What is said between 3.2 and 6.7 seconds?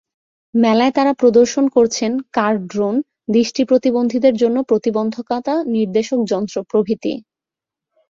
দৃষ্টিপ্রতিবন্ধীদের জন্য প্রতিবন্ধকতা নির্দেশক যন্ত্র